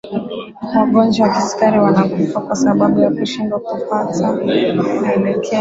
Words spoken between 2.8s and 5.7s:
ya kushindwa kufata maelekezo